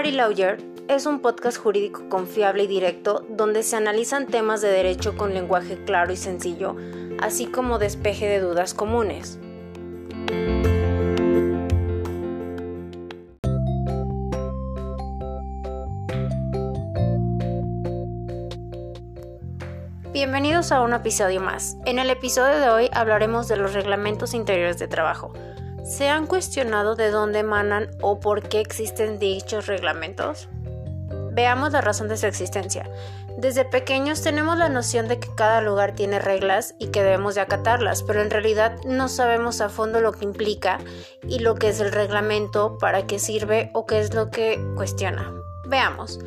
Ari 0.00 0.12
Lawyer 0.12 0.56
es 0.88 1.04
un 1.04 1.20
podcast 1.20 1.58
jurídico 1.58 2.08
confiable 2.08 2.62
y 2.62 2.66
directo 2.66 3.26
donde 3.28 3.62
se 3.62 3.76
analizan 3.76 4.26
temas 4.26 4.62
de 4.62 4.70
derecho 4.70 5.14
con 5.14 5.34
lenguaje 5.34 5.76
claro 5.84 6.10
y 6.10 6.16
sencillo, 6.16 6.74
así 7.20 7.44
como 7.44 7.78
despeje 7.78 8.26
de 8.26 8.40
dudas 8.40 8.72
comunes. 8.72 9.38
Bienvenidos 20.14 20.72
a 20.72 20.80
un 20.80 20.94
episodio 20.94 21.42
más. 21.42 21.76
En 21.84 21.98
el 21.98 22.08
episodio 22.08 22.58
de 22.58 22.70
hoy 22.70 22.90
hablaremos 22.94 23.48
de 23.48 23.58
los 23.58 23.74
reglamentos 23.74 24.32
interiores 24.32 24.78
de 24.78 24.88
trabajo. 24.88 25.34
¿Se 25.84 26.08
han 26.08 26.26
cuestionado 26.26 26.94
de 26.94 27.10
dónde 27.10 27.40
emanan 27.40 27.90
o 28.00 28.20
por 28.20 28.48
qué 28.48 28.60
existen 28.60 29.18
dichos 29.18 29.66
reglamentos? 29.66 30.48
Veamos 31.32 31.72
la 31.72 31.80
razón 31.80 32.08
de 32.08 32.16
su 32.16 32.26
existencia. 32.26 32.88
Desde 33.38 33.64
pequeños 33.64 34.20
tenemos 34.20 34.58
la 34.58 34.68
noción 34.68 35.08
de 35.08 35.18
que 35.18 35.34
cada 35.34 35.60
lugar 35.62 35.94
tiene 35.94 36.18
reglas 36.18 36.74
y 36.78 36.88
que 36.88 37.02
debemos 37.02 37.34
de 37.34 37.40
acatarlas, 37.40 38.02
pero 38.02 38.20
en 38.20 38.30
realidad 38.30 38.76
no 38.84 39.08
sabemos 39.08 39.60
a 39.60 39.68
fondo 39.68 40.00
lo 40.00 40.12
que 40.12 40.24
implica 40.24 40.78
y 41.26 41.38
lo 41.38 41.54
que 41.54 41.68
es 41.68 41.80
el 41.80 41.92
reglamento, 41.92 42.76
para 42.78 43.06
qué 43.06 43.18
sirve 43.18 43.70
o 43.72 43.86
qué 43.86 44.00
es 44.00 44.12
lo 44.12 44.30
que 44.30 44.62
cuestiona. 44.76 45.32
Veamos. 45.66 46.18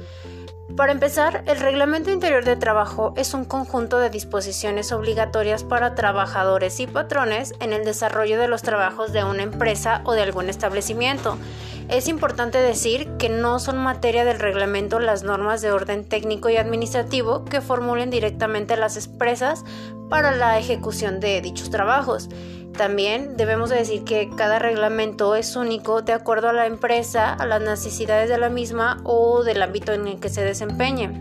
Para 0.76 0.91
empezar, 0.91 1.44
el 1.45 1.59
Reglamento 1.59 2.09
Interior 2.09 2.44
de 2.44 2.55
Trabajo 2.55 3.14
es 3.16 3.36
un 3.36 3.45
conjunto 3.45 4.00
de 4.00 4.09
disposiciones 4.09 4.91
obligatorias 4.91 5.64
para 5.64 5.94
trabajadores 5.94 6.80
y 6.80 6.88
patrones 6.88 7.54
en 7.59 7.73
el 7.73 7.86
desarrollo 7.86 8.39
de 8.39 8.48
los 8.48 8.64
trabajos 8.64 9.14
de 9.14 9.23
una 9.23 9.44
empresa 9.44 10.02
o 10.03 10.14
de 10.14 10.23
algún 10.23 10.50
establecimiento. 10.50 11.38
Es 11.89 12.08
importante 12.08 12.58
decir 12.58 13.08
que 13.20 13.30
no 13.30 13.59
son 13.59 13.78
materia 13.78 14.25
del 14.25 14.39
reglamento 14.39 15.00
las 15.00 15.22
normas 15.22 15.61
de 15.61 15.72
orden 15.72 16.06
técnico 16.06 16.50
y 16.50 16.58
administrativo 16.58 17.45
que 17.45 17.61
formulen 17.61 18.09
directamente 18.09 18.76
las 18.76 18.98
empresas 18.98 19.64
para 20.09 20.31
la 20.31 20.58
ejecución 20.58 21.20
de 21.20 21.39
dichos 21.42 21.70
trabajos. 21.70 22.30
También 22.78 23.38
debemos 23.38 23.70
decir 23.70 24.04
que 24.04 24.30
cada 24.36 24.58
reglamento 24.58 25.36
es 25.36 25.56
único 25.56 26.02
de 26.02 26.14
acuerdo 26.14 26.50
a 26.50 26.54
la 26.54 26.66
empresa, 26.66 27.32
a 27.32 27.46
las 27.46 27.62
necesidades 27.62 28.30
de 28.30 28.38
la 28.40 28.50
misma 28.50 29.00
o 29.04 29.44
del 29.44 29.62
ámbito 29.62 29.94
en 29.94 30.08
el 30.08 30.20
que 30.20 30.30
se 30.30 30.44
desempeñe. 30.44 31.12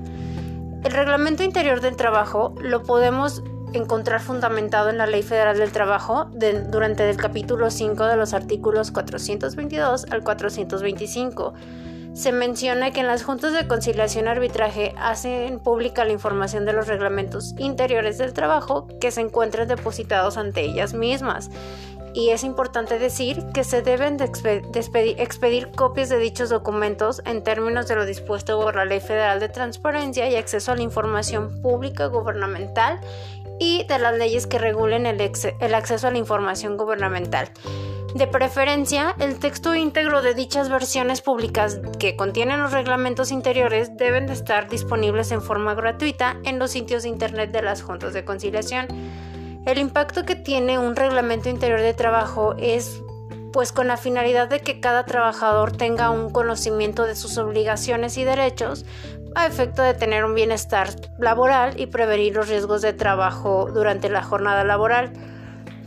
El 0.83 0.93
reglamento 0.93 1.43
interior 1.43 1.81
del 1.81 1.97
trabajo 1.97 2.55
lo 2.61 2.83
podemos 2.83 3.43
encontrar 3.75 4.21
fundamentado 4.21 4.91
en 4.91 4.99
la 4.99 5.07
Ley 5.07 5.23
Federal 5.23 5.59
del 5.59 5.73
Trabajo 5.73 6.31
durante 6.33 7.09
el 7.09 7.17
capítulo 7.17 7.71
5 7.71 8.05
de 8.07 8.17
los 8.17 8.35
artículos 8.35 8.91
422 8.91 10.07
al 10.11 10.23
425 10.23 11.55
se 12.15 12.33
menciona 12.33 12.91
que 12.91 13.01
en 13.01 13.07
las 13.07 13.23
juntas 13.23 13.53
de 13.53 13.67
conciliación 13.67 14.27
y 14.27 14.29
arbitraje 14.29 14.95
hacen 14.99 15.59
pública 15.61 16.05
la 16.05 16.13
información 16.13 16.65
de 16.65 16.73
los 16.73 16.87
reglamentos 16.87 17.55
interiores 17.59 18.19
del 18.19 18.33
trabajo 18.35 18.87
que 19.01 19.11
se 19.11 19.23
encuentran 19.23 19.69
depositados 19.69 20.37
ante 20.37 20.61
ellas 20.63 20.93
mismas. 20.93 21.51
Y 22.15 22.29
es 22.29 22.45
importante 22.45 22.99
decir 22.99 23.43
que 23.55 23.65
se 23.65 23.81
deben 23.81 24.19
de 24.19 24.27
expedir, 24.27 25.71
copias 25.71 26.11
de 26.11 26.19
dichos 26.19 26.51
documentos 26.51 27.23
en 27.25 27.43
términos 27.43 27.89
de 27.89 27.97
lo 27.97 28.05
dispuesto 28.05 28.61
por 28.61 28.77
la 28.77 28.85
Ley 28.85 29.01
Federal 29.01 29.41
de 29.41 29.49
Transparencia 29.49 30.29
y 30.29 30.37
Acceso 30.37 30.73
a 30.73 30.77
la 30.77 30.83
Información 30.83 31.63
Pública 31.63 32.07
Gubernamental 32.07 33.01
y 33.59 33.85
de 33.85 33.99
las 33.99 34.19
leyes 34.19 34.47
que 34.47 34.59
regulen 34.59 35.07
el 35.07 35.75
acceso 35.75 36.09
a 36.09 36.11
la 36.11 36.19
información 36.19 36.77
gubernamental. 36.77 37.49
De 38.15 38.27
preferencia, 38.27 39.15
el 39.19 39.39
texto 39.39 39.75
íntegro 39.75 40.21
de 40.21 40.35
dichas 40.35 40.69
versiones 40.69 41.23
públicas 41.23 41.81
que 41.99 42.15
contienen 42.15 42.61
los 42.61 42.73
reglamentos 42.73 43.31
interiores 43.31 43.97
deben 43.97 44.27
de 44.27 44.35
estar 44.35 44.69
disponibles 44.69 45.33
en 45.33 45.41
forma 45.41 45.75
gratuita 45.75 46.37
en 46.45 46.59
los 46.59 46.73
sitios 46.73 47.05
de 47.05 47.09
internet 47.09 47.53
de 47.53 47.63
las 47.63 47.83
juntas 47.83 48.13
de 48.13 48.25
conciliación. 48.25 48.87
El 49.65 49.79
impacto 49.79 50.27
que 50.27 50.35
tiene 50.35 50.79
un 50.79 50.95
reglamento 50.95 51.49
interior 51.49 51.81
de 51.81 51.95
trabajo 51.95 52.55
es 52.59 53.01
pues 53.53 53.73
con 53.73 53.87
la 53.87 53.97
finalidad 53.97 54.49
de 54.49 54.61
que 54.61 54.81
cada 54.81 55.05
trabajador 55.05 55.77
tenga 55.77 56.11
un 56.11 56.31
conocimiento 56.31 57.05
de 57.05 57.17
sus 57.17 57.39
obligaciones 57.39 58.17
y 58.19 58.25
derechos 58.25 58.85
a 59.35 59.47
efecto 59.47 59.83
de 59.83 59.95
tener 59.95 60.25
un 60.25 60.35
bienestar 60.35 60.91
laboral 61.19 61.81
y 61.81 61.87
prevenir 61.87 62.35
los 62.35 62.49
riesgos 62.49 62.83
de 62.83 62.93
trabajo 62.93 63.71
durante 63.73 64.09
la 64.11 64.23
jornada 64.23 64.65
laboral. 64.65 65.13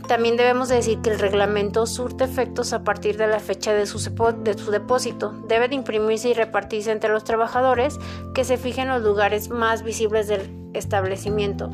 También 0.06 0.36
debemos 0.36 0.68
decir 0.68 1.00
que 1.00 1.10
el 1.10 1.18
reglamento 1.18 1.84
surte 1.86 2.24
efectos 2.24 2.72
a 2.72 2.84
partir 2.84 3.16
de 3.16 3.26
la 3.26 3.40
fecha 3.40 3.72
de 3.72 3.86
su, 3.86 3.98
de 4.42 4.54
su, 4.54 4.70
depósito. 4.70 5.32
Debe 5.48 5.68
de 5.68 5.74
imprimirse 5.74 6.28
y 6.28 6.34
repartirse 6.34 6.92
entre 6.92 7.10
los 7.10 7.24
trabajadores 7.24 7.98
que 8.32 8.44
se 8.44 8.56
fijen 8.56 8.88
los 8.88 9.02
lugares 9.02 9.50
más 9.50 9.82
visibles 9.82 10.28
del 10.28 10.48
establecimiento. 10.74 11.70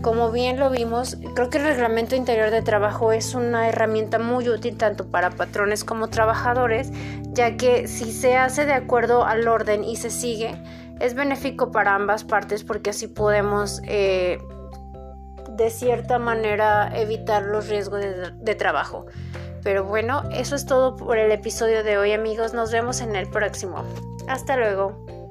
Como 0.00 0.30
bien 0.30 0.58
lo 0.58 0.70
vimos, 0.70 1.18
creo 1.34 1.50
que 1.50 1.58
el 1.58 1.64
reglamento 1.64 2.16
interior 2.16 2.50
de 2.50 2.62
trabajo 2.62 3.12
es 3.12 3.34
una 3.34 3.68
herramienta 3.68 4.18
muy 4.18 4.48
útil 4.48 4.78
tanto 4.78 5.06
para 5.06 5.30
patrones 5.30 5.84
como 5.84 6.08
trabajadores, 6.08 6.90
ya 7.32 7.56
que 7.56 7.86
si 7.86 8.12
se 8.12 8.36
hace 8.36 8.64
de 8.64 8.72
acuerdo 8.72 9.24
al 9.24 9.46
orden 9.46 9.84
y 9.84 9.96
se 9.96 10.10
sigue, 10.10 10.56
es 11.00 11.14
benéfico 11.14 11.70
para 11.70 11.94
ambas 11.94 12.24
partes 12.24 12.64
porque 12.64 12.90
así 12.90 13.08
podemos 13.08 13.80
eh, 13.84 14.38
de 15.56 15.70
cierta 15.70 16.18
manera 16.18 16.90
evitar 16.94 17.42
los 17.42 17.68
riesgos 17.68 18.00
de, 18.00 18.54
trabajo. 18.54 19.06
Pero 19.62 19.84
bueno, 19.84 20.22
eso 20.32 20.54
es 20.56 20.66
todo 20.66 20.96
por 20.96 21.18
el 21.18 21.32
episodio 21.32 21.82
de 21.82 21.96
hoy 21.96 22.12
amigos, 22.12 22.52
nos 22.52 22.70
vemos 22.70 23.00
en 23.00 23.16
el 23.16 23.28
próximo. 23.30 23.84
Hasta 24.28 24.56
luego. 24.56 25.23